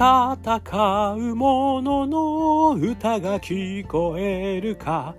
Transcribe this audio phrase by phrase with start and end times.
[0.00, 5.14] 戦う者のの歌が聞こえるか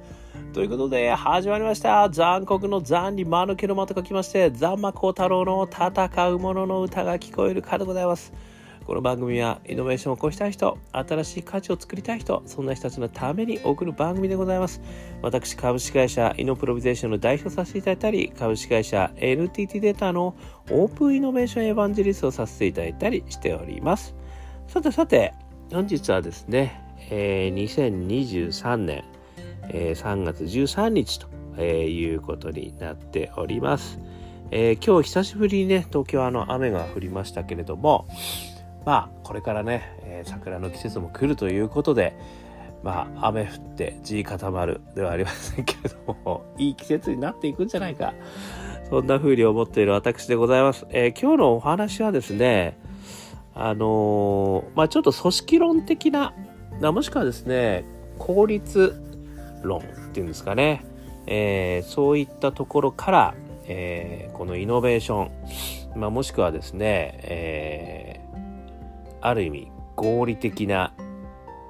[0.54, 8.34] ということで始まりました残酷の残に間抜けの間と書きましてザンマコ太郎の戦う者の歌が聞こえるかでございます
[8.88, 14.82] この番組はイノベーションを起こしたい人、新しい価値を作りたい人、そんな人たちのために送る番組でございます。
[15.22, 20.36] 私、株式会社イノプロビゼーションの代表させていただいたり、株式会社 NTT データの
[20.72, 24.16] オープンイノベーションエヴァンジェリストをさせていただいたりしております。
[24.72, 25.34] さてさて、
[25.70, 29.04] 本日はですね、えー、2023年、
[29.68, 34.00] えー、3月13日と、えー、いうことになっております。
[34.50, 38.08] えー、今日久しぶりにね、東京はあの雨が降りましたけれども、
[38.86, 42.16] まあこれからね、えー、桜の季節も来るということで
[42.82, 48.14] まあ雨降って地固まるではありませんけれども いい季節になっていくんじゃないか
[48.90, 52.78] そんな風に思っている私でございます、えー、今日のお話はですね
[53.54, 56.34] あの、まあちょっと組織論的な
[56.80, 57.86] もしくはですね
[58.18, 59.00] 効率
[59.62, 60.84] 論っていうんですかね、
[61.28, 65.30] えー、そういったところから、えー、このイノベーショ
[65.96, 68.22] ン、まあ、もしくはですね、え
[69.22, 70.94] ある意味合理的な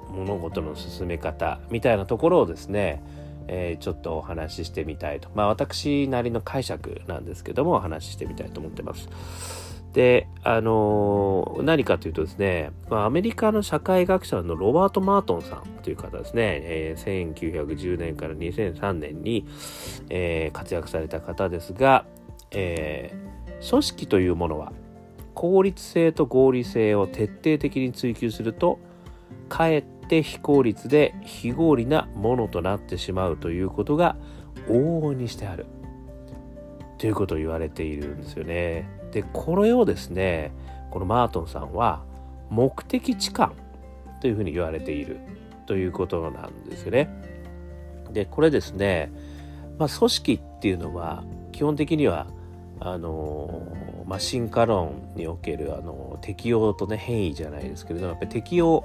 [0.08, 3.02] 物事の進め方みたいなところをですね、
[3.48, 9.71] えー、ちょっとお話ししてみたいとまあ私なりの解釈なんですけどもお話ししてみたいと思ってます。
[9.92, 19.46] であのー、何かというとですね、まあ、アメリカの社会学者のロバート・マートンさんという方ですね、えー、1910年から2003年に、
[20.08, 22.06] えー、活躍された方ですが、
[22.50, 24.72] えー、組織というものは
[25.34, 28.78] 効率性と合理性を徹底的に追求すると
[29.48, 34.16] かえって非効率で非合理なものとなってしまうということが
[34.68, 35.66] 往々にしてある
[36.98, 39.01] ということを言われているんですよね。
[39.12, 40.52] でこれをですね
[40.90, 42.02] このマートンさんは
[42.50, 43.52] 目的置換
[44.20, 45.20] というふうに言われている
[45.66, 47.08] ということなんですよね。
[48.10, 49.10] でこれですね、
[49.78, 52.26] まあ、組織っていうのは基本的には
[52.84, 53.62] あの
[54.06, 58.84] まあ、進化論におけるあの適用とね変異じゃないですけれどもやっぱり適用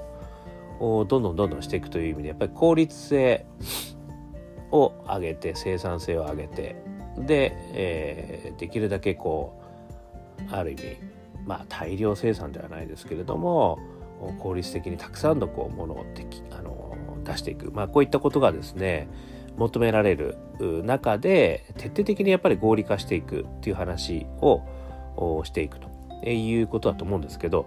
[0.78, 3.44] をどんどんどんどんしていくという意味でやっぱり効率性
[4.70, 6.76] を上げて生産性を上げて
[7.18, 9.57] で、えー、できるだけこう
[10.50, 10.96] ある意味
[11.46, 13.78] まあ大量生産ではないですけれども
[14.40, 16.06] 効率的にたくさんのこうものを
[16.50, 19.08] あの出していく、まあ、こういったことがですね
[19.56, 20.36] 求められる
[20.84, 24.62] 中で徹底的にやっぱり合理化していくっていう話を
[25.44, 25.88] していくと。
[26.26, 27.66] いうことだと思うんですけど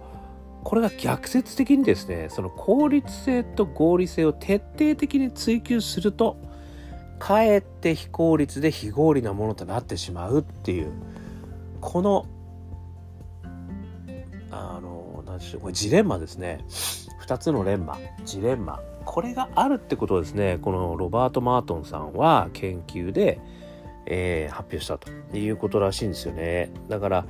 [0.62, 6.36] これが逆説的にですねその効率性と合理性を徹底的に追求すると
[7.18, 10.92] かえって非効率で非合理なものとなってしまうっていう
[11.80, 12.26] この
[14.52, 16.64] あの何でしょうこれジレンマですね。
[17.26, 17.98] 2つのレンマ。
[18.24, 18.80] ジレンマ。
[19.04, 23.40] これがあるってことをですねこのロバート・マートンさんは研究で、
[24.06, 26.70] えー、発表したということらしいんですよね。
[26.88, 27.24] だから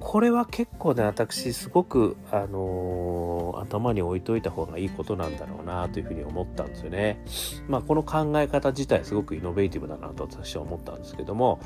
[0.00, 7.22] これは結構ね私すごく、あのー、頭に置いといた方がいいことなんだろうなというふうに思ったんですよね。
[7.68, 11.60] まあこの考え方自体すごくイノベーティブだなと私は思ったんですけども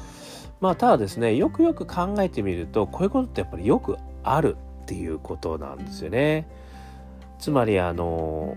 [0.61, 6.49] まあただですねよくよく考えてみるとこういうことってやっぱりよくあるっていうことなんですよね。
[7.39, 8.57] つまりあの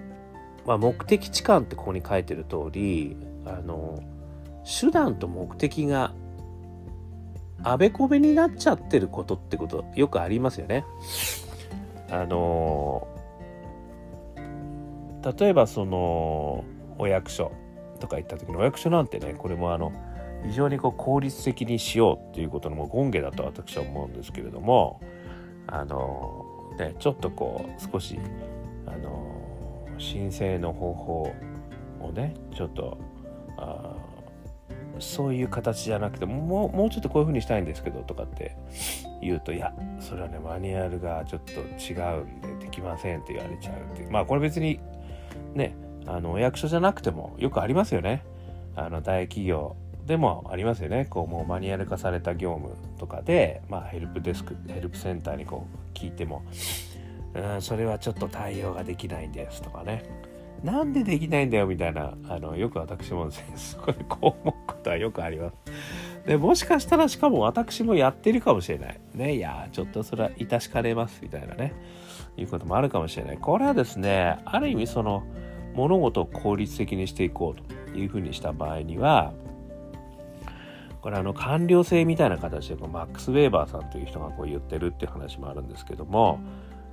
[0.65, 4.03] まあ、目的置換ってここに書いてる通りあの
[4.63, 6.13] 手段と目的が
[7.63, 10.85] あべこべになっちゃってることってことよくありますよね。
[12.11, 13.07] あの
[15.37, 16.63] 例えばその
[16.97, 17.51] お役所
[17.99, 19.91] とか行った時のお役所なんてねこれもあの
[20.45, 25.01] 非常にこう効率的にしようっていうことのも権下だと私は思うんですけれども
[25.67, 26.45] あの
[26.77, 28.19] ねちょっとこう少し
[28.85, 31.33] あの申請の方法
[32.01, 32.97] をねちょっと
[33.57, 33.95] あ
[34.99, 38.55] そういう形じゃなくてもうもうちょっとこういう風にしたいんですけどとかって
[39.21, 44.11] 言うといやそれはねマニュアルがちょっと違うんでできませんって言われちゃうっていう。
[44.11, 44.79] まあこれ別に
[45.53, 45.75] ね
[46.05, 48.23] あのお役所じゃなくてもよくありますよね。
[48.75, 49.75] あの大企業
[50.09, 51.05] でもありますよね。
[51.07, 56.43] こうもうマニュアル化された業務とかで、まあ、ヘルプデスクヘルプセンターにこう聞いても
[57.35, 60.03] うんそれはちょっと対応ができないんですとかね。
[60.63, 65.55] なんでできないんだよみたいなあのよく私もすごいこう思うことはよくあります。
[66.25, 68.99] でもしかしたらしかも私もやってるかもしれない。
[69.13, 71.75] ねいやちょっとそれは致しかねますみたいなね。
[72.35, 73.37] いうこともあるかもしれない。
[73.37, 75.23] これはですねある意味その
[75.75, 79.33] 物事を効率的にしていこうというふうにした場合には
[81.01, 86.39] これあの官僚性みたいな形でマックス・ウェーバーさんという人がこう言ってるっていう話もあるんですけども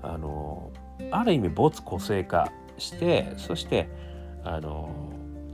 [0.03, 0.71] あの
[1.11, 3.89] ある意味没個性化してそして
[4.45, 4.91] あの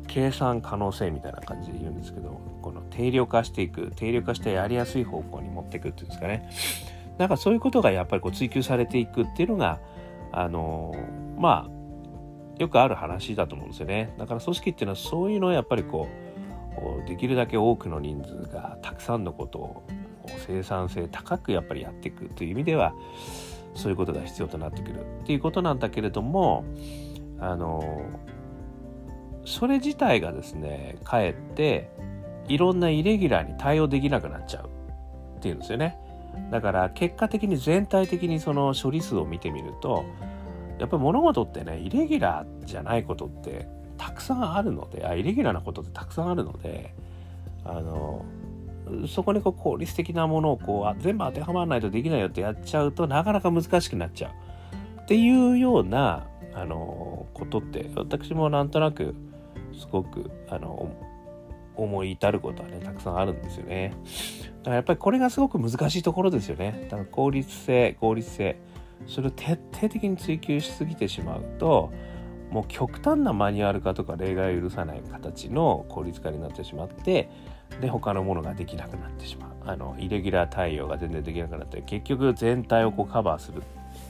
[0.06, 6.50] 計算可能性みたいな感じで言うんですけどこの定量化していく定量化してやりやすい方向に持っていくっていうんですかね。
[7.18, 9.80] なんかそういうことがやっぱりこう追求されていくっていうのが
[10.32, 10.94] あの
[11.38, 11.82] まあ
[12.60, 14.14] よくある話だと思うんですよね。
[14.18, 16.21] だから組織っていうのはそういうのをやっぱりこう
[17.06, 19.86] できるだけ多くの人数がたくさんのことを
[20.46, 22.94] 生産性高くやっぱりやっていくという意味では
[23.74, 26.64] そういうことが必要となってくるっていうことなんだけれども
[27.38, 28.02] あの
[29.44, 31.90] それ自体がですねかえって
[32.48, 34.68] いろんなイレギュラーに対応できなくなっちゃう
[35.38, 35.98] っていうんですよね。
[36.50, 40.04] だから結果的に全体的にその処理数を見てみると
[40.78, 43.68] やっぱり物事ってねイレギュラーじゃないことって
[44.02, 46.92] たくさんあるのであイレギュラーなことってたくさんあるので
[47.64, 48.24] あの
[49.06, 55.00] そこにこう効率的なものをこう全部当てはまらないとできないよってやっちゃうとなかなか難しくなっちゃう。
[55.02, 59.14] っていうようなあのことって私もなんとなく
[59.78, 60.92] すごくあの
[61.76, 63.94] 思い至ることはねたくさんあるんですよね。
[64.58, 66.88] だからやっぱりこれがすごく難しいところですよね。
[66.90, 68.58] だから効率性効率性
[69.06, 71.92] それを徹底的に追求しすぎてしまうと
[72.52, 77.30] もう極端なマニュアル化とか例外を許さない形の効率化になってしまって
[77.80, 79.50] で他のものができなくなってしまう。
[79.64, 83.62] あのイレギュラー対応が全然できなくなって結局全体をこうカバーする。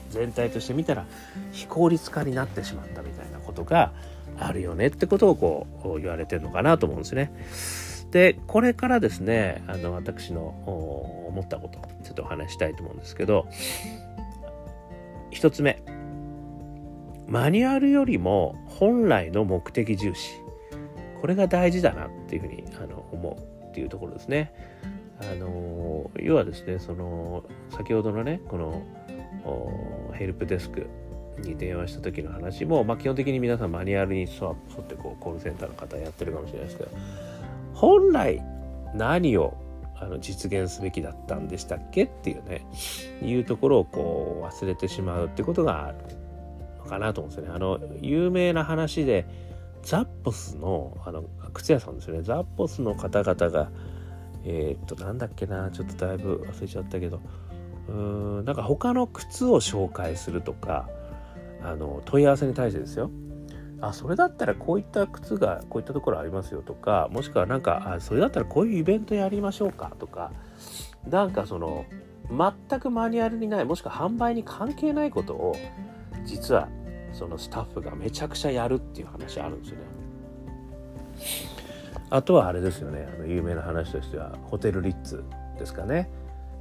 [0.09, 1.05] 全体として見たら
[1.53, 3.93] 非効率化になってしまったみたいなことが
[4.37, 7.31] あるよねってことをこう言われてるのかなと思うんですね。
[8.11, 10.41] でこれからですねあの私の
[11.29, 13.47] 思ったことちょっとお話したいと思うんですけど
[15.31, 15.92] 1つ目。
[17.27, 20.33] マニュアルよりも本来の目的重視
[21.19, 24.53] これが大事だなっていうふうにあの思うっていうところですね。
[25.19, 28.83] あの要はですねその先ほどのねこの
[30.13, 30.87] ヘルプデスク
[31.39, 34.29] に電話した時の話も、まあ、基本的に皆さんマニュアルに沿っ
[34.83, 36.89] てこうコールセンターの方やってるかもしれないですけど
[37.73, 38.43] 本来
[38.93, 39.57] 何を
[39.95, 42.65] あの実現すべきだったんでしたっけっていうね
[43.21, 45.97] いうところをこう忘れてしまうってことがある
[46.83, 47.55] のかなと思うんですよね。
[47.55, 49.25] あの有名な話で
[49.83, 53.69] ザッポスのあの靴屋さんですよねザッポスの方々が
[54.45, 57.19] えー、っとなんだっけなちょっとだいぶ忘れちゃったけど
[57.89, 57.95] うー
[58.41, 60.89] んなんか他の靴を紹介するとか
[61.61, 63.11] あの問い合わせに対してですよ
[63.81, 70.31] あそれだったらこういった靴がこういったところありますよとかもしくはなんかあそれだったらこういうイベントやりましょうかとか
[71.09, 71.85] なんかその
[72.29, 75.55] 全くマニュアルにないもしくは販売に関係ないことを
[76.25, 76.69] 実は
[77.11, 79.83] そのスタッフがめちゃくちゃやるっていう話あるんですよね。
[82.09, 85.23] あとはあれですよねあの有名な話としてはホテルリッツ
[85.57, 86.09] ですかね。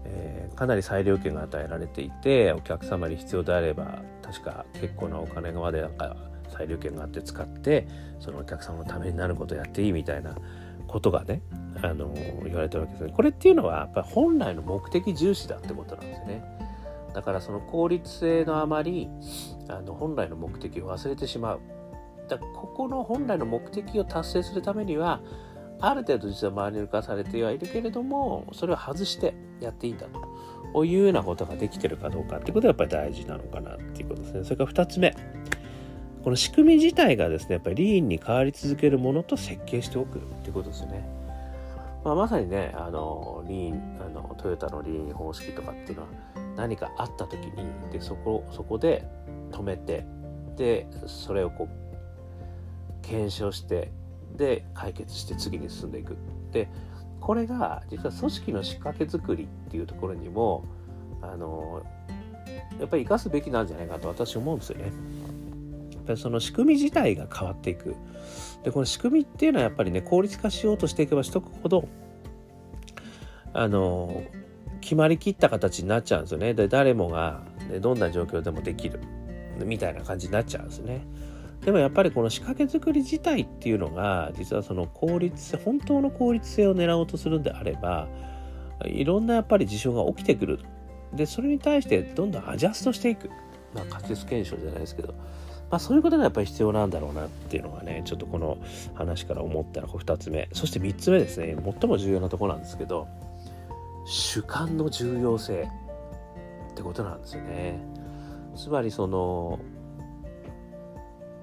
[0.04, 6.16] えー、かなり裁量権が与えられていてお客様に必要であれば確か結構なお金までなんか
[6.48, 7.86] 裁量権があって使って
[8.18, 10.36] そのお客様のためになることをやっていいみたいな
[10.92, 11.40] ことがね、
[11.82, 12.12] あの、
[12.44, 13.12] 言われてるわけですね。
[13.14, 16.42] これっていうのはやっぱり本来の目的重視だってことなんですよね。
[17.14, 19.08] だからその効率性のあまり
[19.68, 21.60] あの本来の目的を忘れてしまう。
[22.28, 25.20] だここの本来の目的を達成するためには
[25.80, 30.06] ある程度実はマニュアル化されてはいるけれどもそれを外してやっていいんだ
[30.72, 34.44] というようなことができてるかどうかっていうことがやっぱり大事なのかなっていうことですね。
[34.44, 35.14] それから2つ目
[36.22, 41.04] この仕組み自体がですねやっぱりリーンに変わり続けるものと設計しておくっていうことですよね。
[42.04, 46.08] まあ、まさにねあのリーンあのトヨタのリーン方式とかっていうのは
[46.56, 49.06] 何かあった時にでそこそこで
[49.50, 50.06] 止めて
[50.56, 53.92] でそれをこう検証して
[54.36, 56.16] で解決して次に進んでいく
[56.52, 56.68] で
[57.20, 60.64] これが実は組織の仕掛け作りっていうところにも
[61.20, 61.82] あの
[62.80, 64.84] やっぱり生かすべきなんじゃないかと私思うんですよね。
[64.84, 67.94] やっぱりその仕組み自体が変わっていく。
[68.64, 71.88] でこの仕組みっていうのはやっぱりね効率化しようとしていけばしとくほど
[73.52, 74.24] あの
[74.82, 76.52] 決まりきった形になっちゃうんですよね。
[76.52, 79.00] で誰もが、ね、どんな状況でもできる。
[79.64, 81.06] みたいな感じになっちゃうんですね。
[81.64, 88.08] でもやっぱりこの仕掛け作り自体っていうのが実はその効率性本当の効率性を狙おうとするんであれば
[88.84, 90.58] いろんなやっぱり事象が起きてくる。
[91.14, 93.30] でそれに対してどんどんアジャストしていく。
[93.74, 95.14] まあ仮説検証じゃないですけど。
[95.70, 98.58] まあそういうことがやっぱり必要なんだろうなっていうのがねちょっとこの
[98.94, 100.48] 話から思ったら2つ目。
[100.52, 101.56] そして3つ目ですね。
[101.80, 103.06] 最も重要なとこなんですけど。
[104.04, 105.68] 主観の重要性
[106.70, 107.80] ってことなんですよね。
[108.54, 109.58] つまりその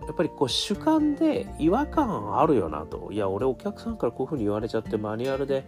[0.05, 3.09] やっぱりこう主観で違和感あるよなと。
[3.11, 5.65] いや俺お客さんからこういうふうに言われちゃってマニュアルで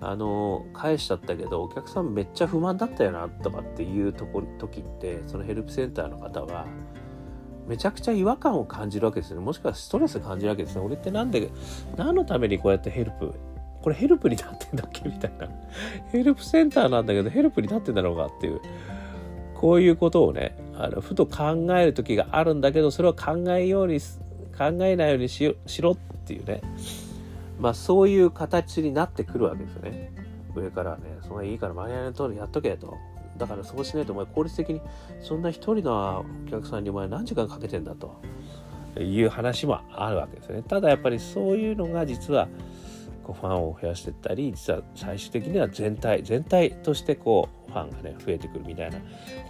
[0.00, 6.66] あの返しちゃったけどお客さんめっちゃ不満だったよなとかっていうとこ時ってそのヘルプセンターの方は
[7.66, 9.40] めちゃくちゃ違和感を感じるわけですね。
[9.40, 10.82] もしくはストレス感じるわけですね。
[10.82, 11.50] 俺ってなんで
[11.96, 13.34] 何のためにこうやってヘルプ
[13.82, 15.08] これヘルプになってんだっけ？
[15.08, 15.48] みたいな
[16.12, 18.60] ヘルプセンターなんだけどヘルプになってんだろうかっていう
[19.54, 24.00] こういうことをねあのふと考える時があるんだけどそれを考えように
[24.56, 25.44] 考えないようにし
[25.80, 26.60] ろっていうね
[27.58, 30.12] まあそういう形になってくるわけですよね。
[30.54, 32.96] 上からね、そのいいからマニュアルの通りやっとけと。
[33.36, 34.80] だからそうしないとお前効率的に
[35.20, 38.20] そんな一人のお客さんにお前何時間かけてんだと
[39.00, 40.62] いう話もあるわけですね。
[40.62, 42.48] ただやっぱりそういうのが実は
[43.24, 48.98] こうファンを増やしていったり実は最終的には全体全体としてこうファンがね増えてくるみたいな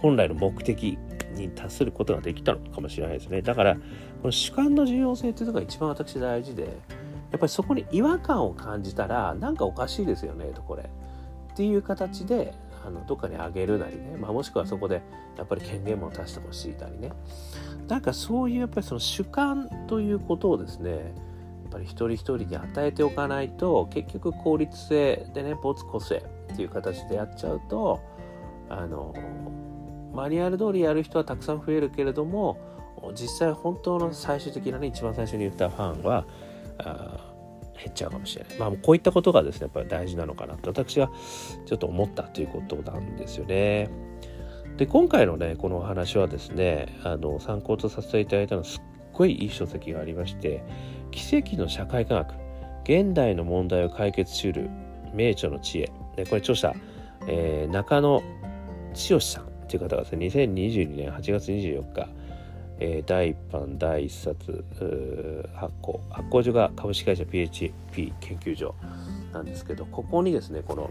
[0.01, 0.97] 本来の目的
[1.35, 3.41] に達することができたのかもしれないですね。
[3.41, 3.81] だからこ
[4.25, 12.53] の主観の重要性っていうのが一番私大事でやっぱりそこに違和感を感じたらなんかおかしいですよねとこれっていう形で
[12.85, 15.01] あのどっかにあげるなりね、まあ、もしくはそこで
[15.37, 17.11] やっぱり権限も出してほしいなりね
[17.87, 21.13] なんかそういうやっぱりその主観ということをですね
[21.71, 26.23] ぱり一人一人に与えておかないと結局効率性でね没個性
[26.53, 28.01] っていう形でやっちゃうと
[28.69, 29.13] あの
[30.13, 32.57] マニュアル通りやる人はたくさん増えるけれども
[33.13, 36.25] 実際本当の最終的なね一番最初に言ったファンは
[37.81, 38.57] 減っちゃうかもしれない。
[38.59, 41.09] まあ、こういったことがですね、やっぱり大事なのかなと私は
[41.65, 43.89] ちょっと思ったということなんですよね。
[44.77, 48.81] で、今回のね、このお話はですね、あの、参考とさせていただいたのすっ
[49.13, 50.63] ごいいい書籍がありまして、
[51.11, 52.33] 奇跡の社会科学、
[52.83, 54.69] 現代の問題を解決しうる
[55.13, 55.91] 名著の知恵。
[56.15, 56.73] で、これ著者、
[57.27, 58.23] えー、中野
[58.93, 62.09] 千代さんという方がですね、2022年8月24日、
[62.83, 68.75] えー、第1版第1冊発行発行所が株式会社 PHP 研究所
[69.31, 70.89] なんですけどここにですねこの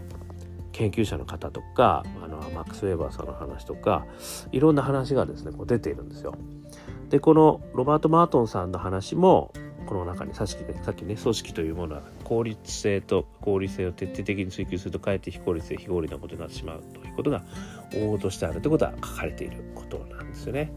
[0.71, 4.05] 研究者の方とかあのマックス・ウェーバーさんの話とか
[4.53, 6.33] いろんな話がですねこう出ているんですよ。
[7.09, 9.51] でこのロバート・マートンさんの話も
[9.91, 10.53] この中にさっき
[10.85, 17.43] さっきね組織というものは効率性と合理性を徹底的に追求するとかえって非効率性非合理なことになってしまうということが
[17.93, 20.71] 大としてあるということは書かれていることなんですよね。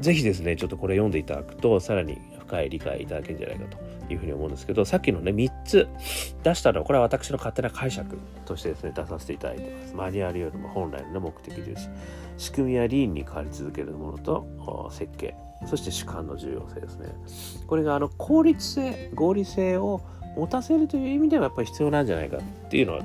[0.00, 5.88] ぜひですね、ちょっとこれ読んでいただくと、さらに深い理解いただけるんじゃないかというふうに思うんですけど、さっきのね、3つ
[6.42, 9.94] 出したのは、これは私の勝手な解釈としてですね、出させていただいてます。
[9.94, 11.88] マニュアルよりも本来の目的重視。
[12.38, 15.34] 仕組みやリーンに変わり続けるものと設計。
[15.66, 17.08] そして主観の重要性ですね。
[17.66, 20.00] これがあの効率性、合理性を
[20.36, 23.00] 持たせるという意味ではやっぱり必要なんじゃないかっていうのは、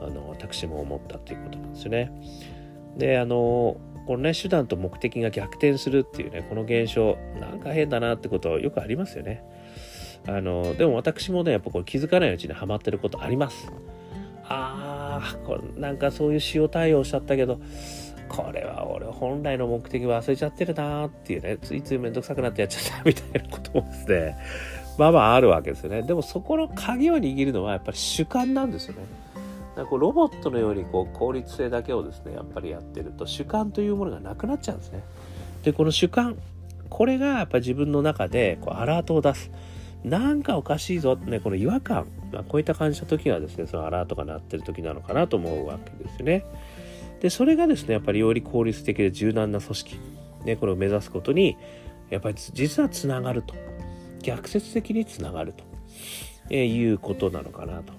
[0.00, 2.12] あの、私も思ったということなんですよね。
[2.96, 9.44] で、あの、このね手段と目的が逆転するっていうねこの現象なんか変だなってことよくありますよね
[10.26, 13.70] あのでも私もねやっぱこれ気づかないうちにはまってることあります
[14.44, 17.60] あーこれなんかそういう塩対応しちゃったけど
[18.28, 24.36] これは俺本来の目的忘れちゃってるなーっていうねついついめんどくさくなってやっちゃったみたいなこともですね
[24.98, 29.04] まあまああるわけですよねでもそこの鍵を握るのはやっぱり主観なんですよね
[29.74, 35.02] だからこうロボットのようにこう効率性だけをですねやっぱりやってると主観というものがなくなっちゃうんですね。
[35.64, 36.36] でこの主観
[36.90, 39.50] これがやっぱ自分の中でこうアラートを出す。
[40.04, 46.44] なんかおかしいぞってね、この違和感、まあ、こういった感じた時がですね、そのアラートが鳴ってる時なのかなと思うわけですよね。
[47.22, 49.96] で、それがですね、やっぱりより効率的で柔軟な組織、
[50.44, 51.56] ね、これを目指すことに、
[52.10, 53.54] やっぱり実はつながると。
[54.22, 55.64] 逆説的につながると、
[56.50, 57.92] えいうことなのかなと。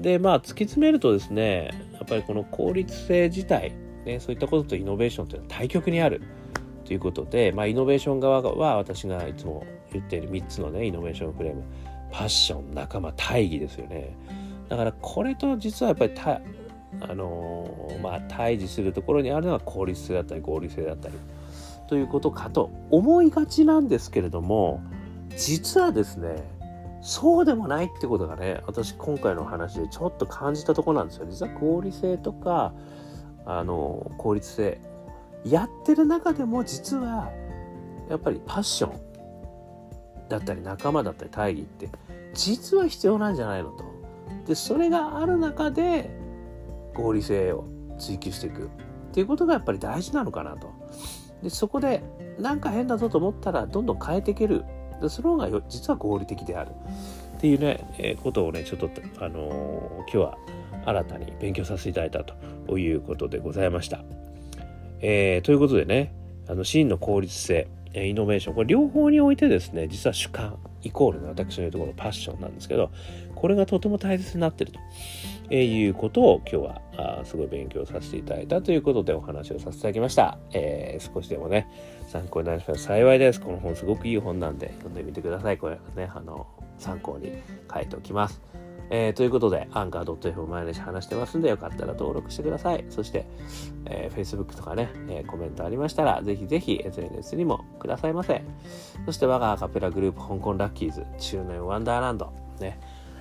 [0.00, 3.72] で、まあ、突き詰めるとですね、やっぱりこの効率性自体、
[4.04, 6.22] ね、そういったこととイノベーションというのは対極にある
[6.84, 11.64] ということで、まあ、イノベーション側は私がいつも言っている3つのね、イノベーションフレーム、
[12.10, 14.16] パッション、仲間、大義ですよね。
[14.68, 16.12] だからこれと実はやっぱり、
[17.00, 21.14] あのー、まあ、対峙するところにあるのは効率性だったり合理性だったり
[21.88, 24.82] ということかと思いがちなんですけれども
[25.36, 26.42] 実はですね
[27.04, 31.26] そうでもないってことがね、私今回の話でちょっと感じたとこなんですよ。
[31.28, 32.72] 実は合理性とか、
[33.44, 34.80] あの、効率性。
[35.44, 37.30] やってる中でも実は、
[38.08, 39.00] やっぱりパッション
[40.30, 41.90] だったり仲間だったり大義って、
[42.32, 43.84] 実は必要なんじゃないのと。
[44.46, 46.08] で、それがある中で、
[46.94, 47.66] 合理性を
[47.98, 48.68] 追求していくっ
[49.12, 50.72] ていうことがやっぱり大事なのかなと。
[51.42, 52.02] で、そこで、
[52.38, 54.64] なんか変だぞと思ったら、どんどん変えていける
[55.00, 56.70] でその方が実は合理的である
[57.36, 58.88] っていうね、えー、ことをねちょっと、
[59.20, 60.38] あのー、今日は
[60.86, 64.04] 新たに勉強させていただいたということでございました。
[65.00, 66.14] えー、ということでね
[66.48, 72.90] あの真の効率性イノベーションこれ両方においてですね実は主観イコールの私の言うところパッションなんですけど
[73.34, 74.80] これがとても大切になってると、
[75.50, 81.68] えー、いうことを今日はあすごい勉強させていただいたということでお話をさせていただきました、えー、少しでもね
[82.08, 83.40] 参考になりました幸いです。
[83.40, 85.58] この本すごくいい本なんで読んでみてください。
[85.58, 86.46] これねあの
[86.78, 87.32] 参考に
[87.72, 88.40] 書いておきます。
[88.90, 92.84] えー、ということで、アンカー .f を毎日話してますんで、よかったら登録してください。
[92.90, 93.26] そして、
[93.86, 98.44] えー、Facebook とかね、えー、コメントありましたら、ぜひぜひ SNS にもくださいませ。
[99.06, 102.78] そして、我がアカペラグループ、香港ラッキーズ、中年ワンダーランド、ね、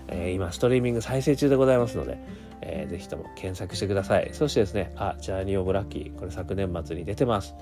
[0.08, 2.18] えー、今、ストリーミング再生中でございますので、
[2.62, 4.30] えー、ぜひとも検索してください。
[4.34, 7.56] そしてですね、あ、ジャーニー・オブ・ラッキー、これ昨年末に出てます。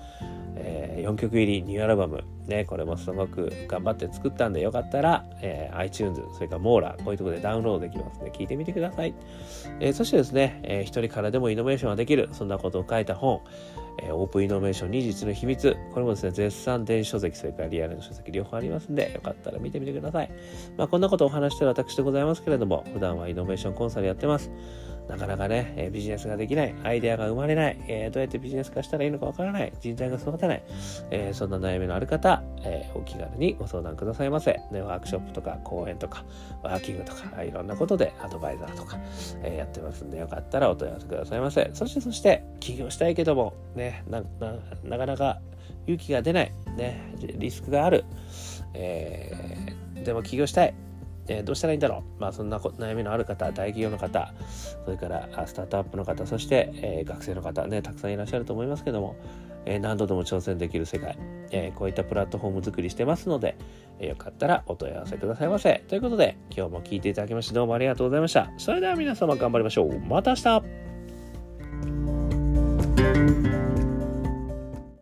[0.55, 9.13] えー、4曲入りニューアルバム、ね、これもすごく頑張って作ったんでよかったら、えー、iTunes、それからモーラー、こういうところでダウンロードできますので、聞いてみてください。
[9.79, 13.41] えー、そしてですね、えー、一人からでもイノベーションができる、そんなことを書いた本、
[13.99, 20.31] えー、オープンイノベーション21の秘密、これもですね、絶賛電子書籍、それからリアルの書籍両方ありますんで、よかったら見てみてください。
[20.77, 24.51] まあ、こんなことをお話してる私でございますけれども、普段はイノベーションコンサルやってます。
[25.11, 30.63] なかなかね、えビジネスができない、アイデアが生まれない、えどうやってビジネス化したらいいのかわからない、人材が育たない、
[31.11, 34.61] えそんな悩みのある方、えお気軽にご相談くださいませ。
[34.71, 36.23] ね、ワークショップとか講演とか、
[36.63, 38.97] ワーキングとか、いろんなことでアドバイザーとか、
[39.43, 41.69] えやってますんで、よかったらお問い合わせくださいませ。
[41.73, 44.23] そしてそして、起業したいけども、ね、な
[44.83, 45.41] なかなか
[45.87, 48.05] 勇気が出ない、ね、リスクがある、
[48.73, 50.73] えー、でも起業したい。
[51.27, 54.33] えー、どうしたらいいんだろう、まあ、そんな悩みのある方、大企業の方、
[54.85, 59.15] それからスタートアップの方、そして、えー、学生の方ね、たくさんいらっしゃると思いますけども、
[59.65, 61.17] えー、何度でも挑戦できる世界、
[61.51, 63.55] えこういったプラットフォーム作りしてますので、
[63.99, 65.83] えよかったらお問い合わせくださいませ。
[65.87, 68.51] ということで、今日も聞いていただきましてどうもありがとうございました。
[68.57, 69.99] それでは皆様頑張りましょう。
[69.99, 70.90] また明日